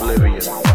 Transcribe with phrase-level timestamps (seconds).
[0.00, 0.71] oblivion.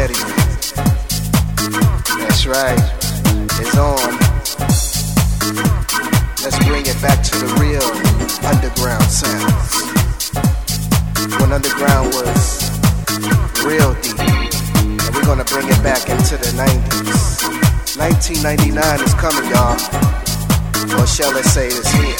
[0.00, 0.24] ahead of you.
[2.24, 2.80] That's right,
[3.60, 4.12] it's on.
[6.42, 7.84] Let's bring it back to the real
[8.48, 10.32] underground sounds.
[11.38, 12.70] When underground was
[13.64, 14.16] real deep,
[14.80, 17.44] and we're gonna bring it back into the 90s.
[17.98, 19.76] 1999 is coming, y'all.
[20.98, 22.16] Or shall I say it's here.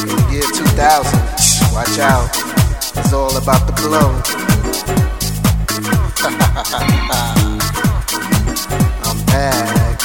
[0.00, 1.20] In the year 2000,
[1.74, 2.30] watch out.
[2.96, 4.47] It's all about the glow.
[6.20, 6.34] I'm
[9.26, 10.02] back.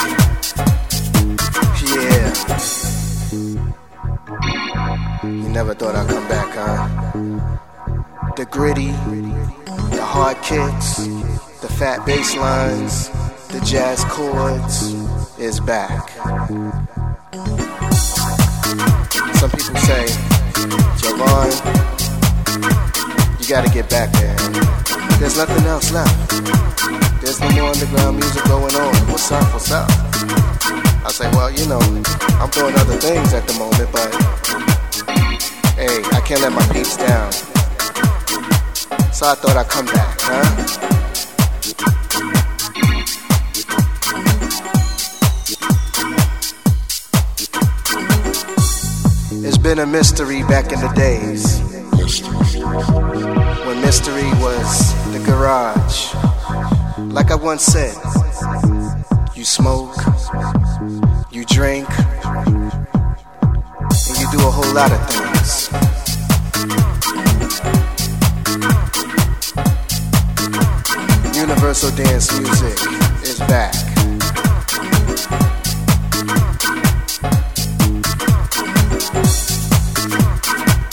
[1.81, 2.33] Yeah.
[5.23, 6.87] You never thought I'd come back, huh?
[8.35, 8.91] The gritty,
[9.95, 10.97] the hard kicks,
[11.61, 12.35] the fat bass
[13.49, 14.93] the jazz chords
[15.39, 16.11] is back.
[19.39, 20.05] Some people say,
[21.01, 21.49] Javon,
[23.41, 25.12] you gotta get back there.
[25.23, 26.31] There's nothing else left.
[27.21, 28.93] There's no more underground music going on.
[29.07, 29.53] What's up?
[29.53, 29.89] What's up?
[29.89, 31.79] I say, well, you know,
[32.41, 34.13] I'm doing other things at the moment, but
[35.75, 37.31] hey, I can't let my peeps down.
[39.13, 40.43] So I thought I'd come back, huh?
[49.47, 51.72] It's been a mystery back in the days
[52.03, 56.13] when mystery was the garage.
[57.13, 57.95] Like I once said,
[59.35, 59.95] you smoke,
[61.31, 61.87] you drink,
[62.25, 65.69] and you do a whole lot of things.
[71.37, 72.77] Universal dance music
[73.23, 73.92] is back.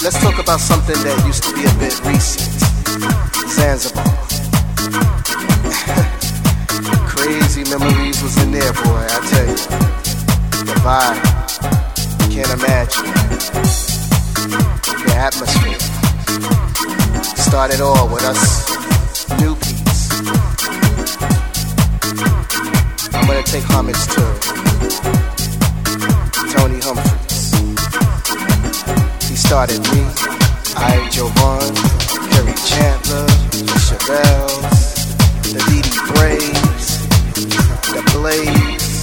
[0.03, 2.48] Let's talk about something that used to be a bit recent.
[3.53, 4.03] Zanzibar.
[7.07, 9.57] Crazy memories was in there, boy, I tell you.
[10.64, 11.20] The vibe.
[12.32, 13.12] Can't imagine.
[15.05, 15.76] The atmosphere.
[17.36, 18.70] Started all with us
[19.38, 20.09] new peeps.
[23.14, 24.59] I'm gonna take homage to
[29.51, 30.07] started me,
[30.76, 31.74] I, Jovan,
[32.30, 34.62] Kerri Chandler, the Chevelles,
[35.42, 35.82] the Dee
[36.14, 36.88] Braves,
[37.90, 39.01] the Blaze.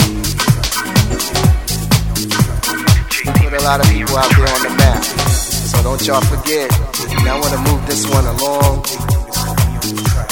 [3.44, 5.04] Put a lot of people out there on the map.
[5.04, 6.72] So don't y'all forget.
[7.26, 8.86] Now I wanna move this one along.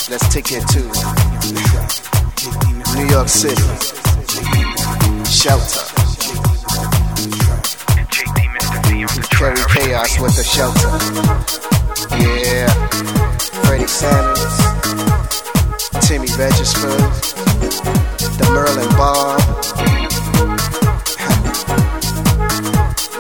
[0.09, 0.81] Let's take it to
[2.95, 3.61] New York City.
[5.25, 5.84] Shelter.
[9.95, 10.91] Chaos with the shelter.
[12.19, 12.67] Yeah.
[13.63, 14.55] Freddie Sanders.
[16.05, 16.99] Timmy Regisford.
[18.35, 19.39] The Merlin Bobb.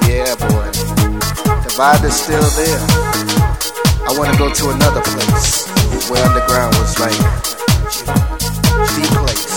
[0.03, 0.67] yeah, boy.
[1.63, 2.83] The vibe is still there.
[4.03, 5.69] I wanna go to another place
[6.09, 7.17] where underground was like
[8.91, 9.47] the place.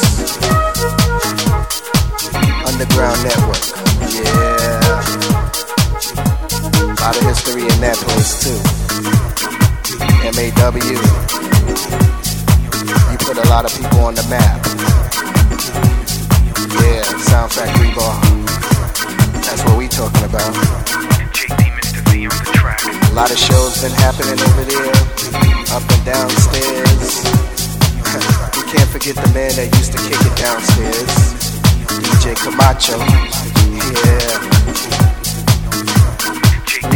[2.64, 3.64] Underground Network.
[4.14, 4.57] Yeah.
[7.08, 8.60] Lot of history in that place too.
[10.28, 10.92] MAW.
[13.08, 14.60] You put a lot of people on the map.
[16.84, 18.12] Yeah, Sound Factory Bar.
[19.40, 20.52] That's what we talking about.
[22.92, 24.92] A lot of shows been happening over there,
[25.72, 27.24] up and downstairs.
[28.52, 31.08] we can't forget the man that used to kick it downstairs,
[32.04, 33.00] DJ Camacho.
[33.96, 34.57] Yeah.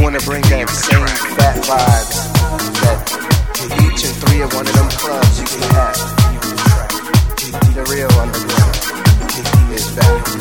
[0.02, 2.26] We wanna bring that same fat vibes
[2.82, 3.06] that
[3.54, 5.94] to each and three of one of them clubs you can have.
[7.72, 8.74] The real underground
[9.72, 10.32] is back.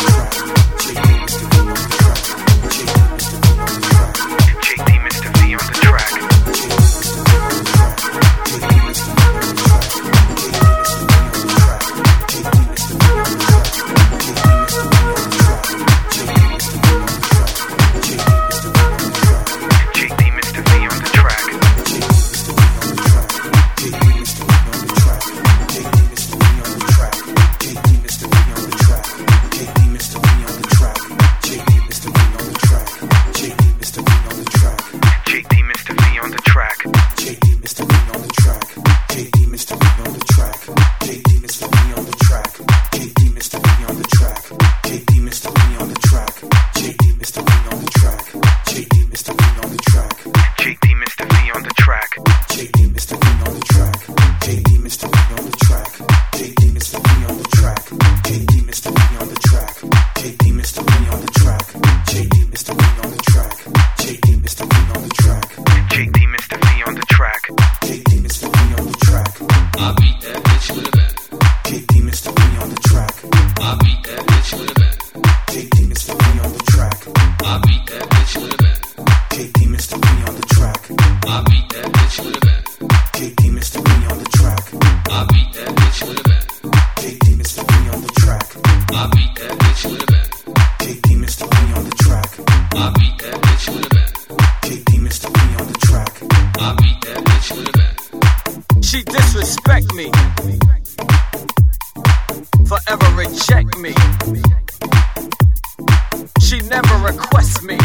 [106.72, 107.78] never request me,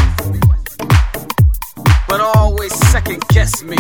[2.07, 3.77] but always second guess me.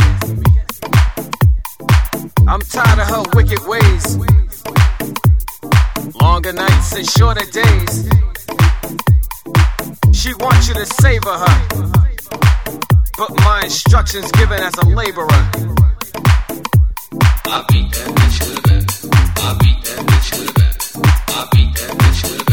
[2.48, 4.18] I'm tired of her wicked ways,
[6.20, 8.08] longer nights and shorter days.
[10.12, 11.56] She wants you to savor her,
[13.16, 15.28] but my instructions given as a laborer.
[17.46, 18.84] I beat that bitch to the bat.
[19.38, 20.76] I beat that bitch to the bat.
[21.28, 22.45] I beat that bitch to the.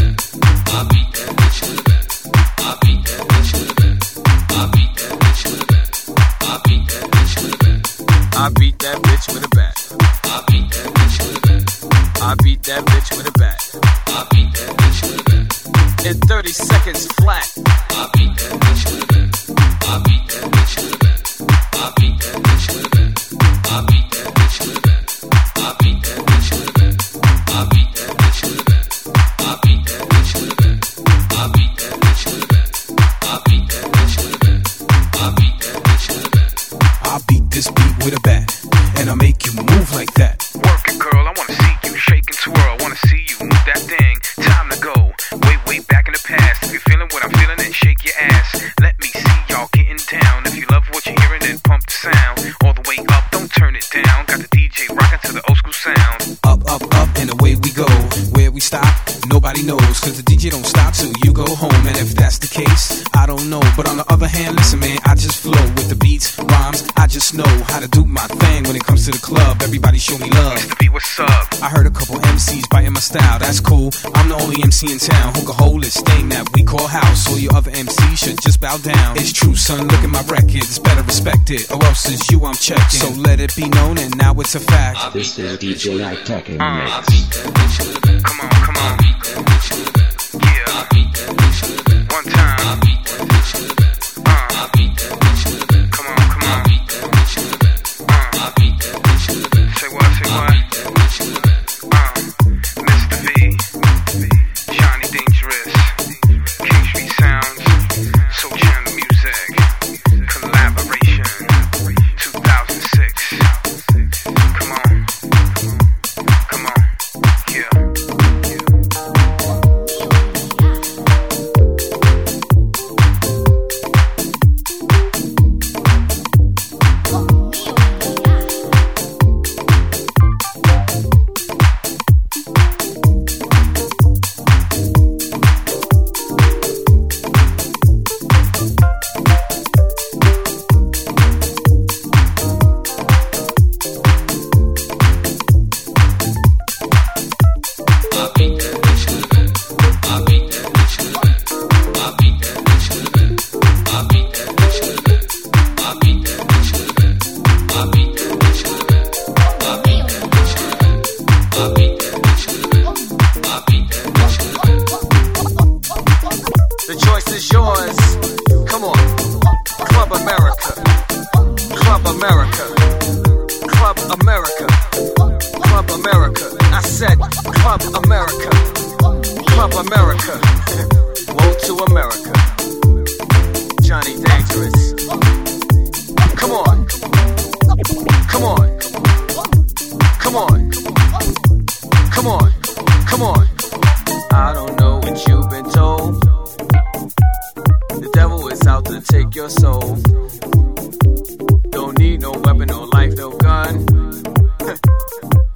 [79.16, 79.88] It's true, son.
[79.88, 83.00] Look at my records, better respect it, or else since you I'm checking.
[83.00, 85.14] So let it be known, and now it's a fact.
[85.14, 88.24] This is DJ I-Tek in Uh, mix.
[88.24, 88.43] Come on.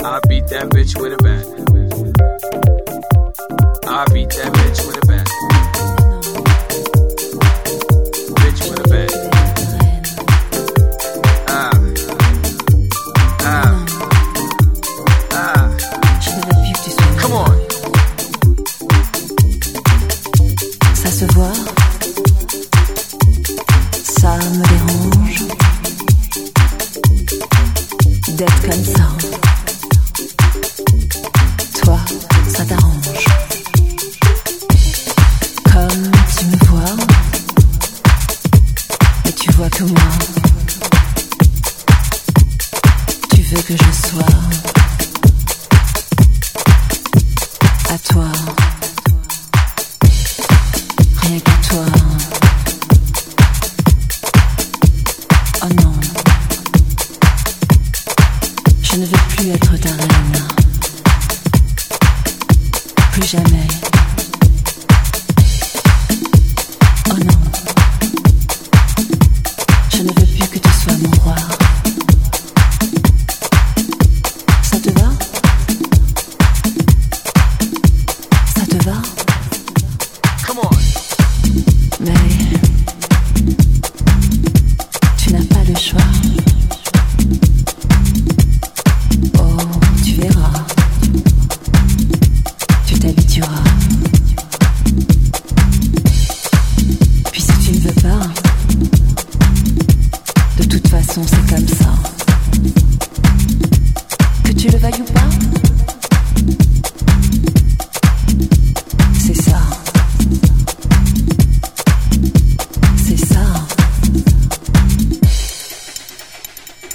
[0.08, 1.57] I beat that bitch with a bat.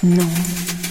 [0.05, 0.82] Non.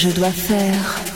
[0.00, 1.09] Je dois faire.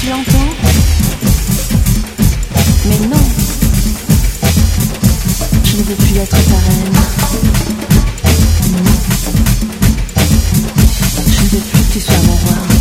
[0.00, 0.52] Tu entends
[2.86, 3.24] Mais non
[5.64, 6.92] Je ne veux plus être ta reine.
[8.72, 8.92] Non.
[11.26, 12.79] Je ne veux plus que tu sois mon roi.